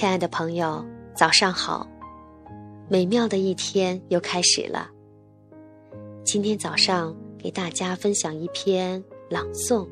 [0.00, 0.82] 亲爱的朋友，
[1.14, 1.86] 早上好！
[2.88, 4.88] 美妙的一天又开始了。
[6.24, 9.86] 今天早上给大家分享一篇朗诵《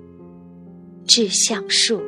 [1.07, 2.01] 致橡树》。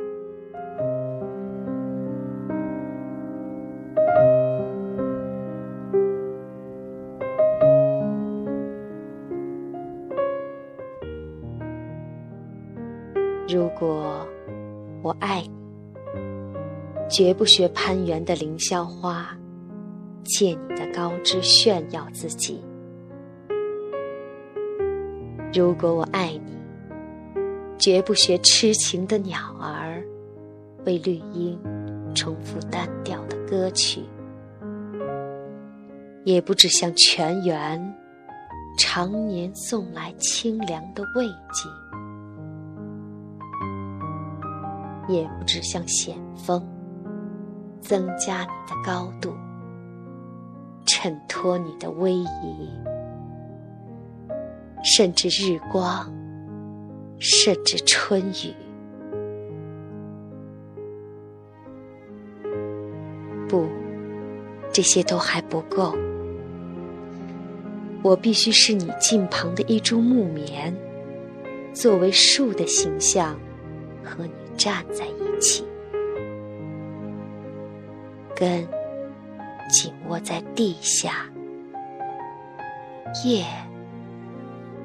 [13.47, 14.27] 如果
[15.03, 15.60] 我爱你。
[17.11, 19.37] 绝不学攀援的凌霄花，
[20.23, 22.63] 借你的高枝炫耀自己。
[25.53, 26.57] 如果我爱你，
[27.77, 30.01] 绝不学痴情的鸟儿，
[30.85, 31.59] 为绿荫
[32.15, 34.03] 重复单调的歌曲，
[36.23, 37.93] 也不止向泉源
[38.77, 41.69] 常年送来清凉的慰藉，
[45.13, 46.65] 也不止向险峰。
[47.81, 49.33] 增加你的高度，
[50.85, 52.69] 衬托你的威仪，
[54.83, 56.13] 甚至日光，
[57.19, 58.53] 甚至春雨。
[63.49, 63.67] 不，
[64.71, 65.93] 这些都还不够。
[68.03, 70.73] 我必须是你近旁的一株木棉，
[71.73, 73.37] 作为树的形象，
[74.03, 75.65] 和你站在一起。
[78.41, 78.67] 根
[79.69, 81.29] 紧握在地下，
[83.23, 83.45] 叶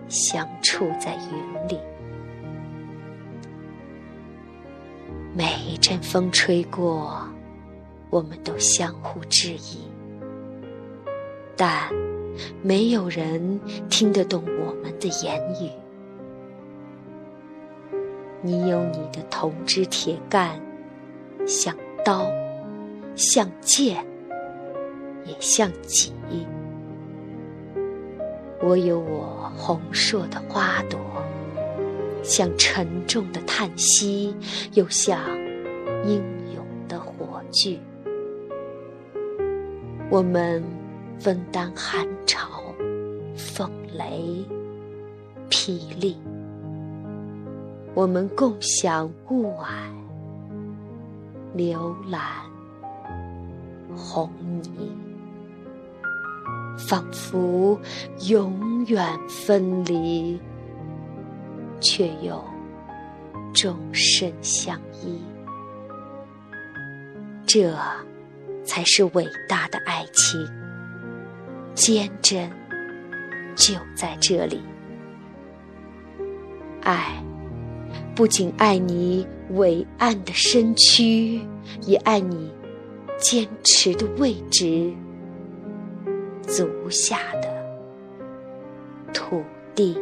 [0.08, 1.80] 相触在云里。
[5.34, 7.26] 每一阵风吹过，
[8.10, 9.88] 我们都相互致意，
[11.56, 11.90] 但
[12.60, 15.70] 没有人听得懂我们的言语。
[18.42, 20.60] 你有你的铜枝铁干，
[21.46, 21.74] 像
[22.04, 22.30] 刀。
[23.16, 24.04] 像剑，
[25.24, 26.12] 也像戟。
[28.62, 31.00] 我有我红硕的花朵，
[32.22, 34.36] 像沉重的叹息，
[34.74, 35.18] 又像
[36.04, 36.22] 英
[36.54, 37.80] 勇的火炬。
[40.10, 40.62] 我们
[41.18, 42.62] 分担寒潮、
[43.34, 44.44] 风雷、
[45.48, 46.16] 霹雳，
[47.94, 49.64] 我们共享雾霭、
[51.54, 52.20] 流岚。
[53.96, 54.30] 红
[54.62, 54.90] 泥，
[56.76, 57.80] 仿佛
[58.28, 60.38] 永远分离，
[61.80, 62.42] 却又
[63.54, 65.20] 终身相依。
[67.46, 67.74] 这
[68.64, 70.38] 才是伟大的爱情，
[71.74, 72.50] 坚贞
[73.54, 74.60] 就在这里。
[76.82, 77.22] 爱，
[78.14, 81.40] 不仅爱你伟岸的身躯，
[81.86, 82.52] 也爱你。
[83.18, 84.92] 坚持的位置，
[86.42, 87.48] 足下的
[89.12, 89.42] 土
[89.74, 89.98] 地。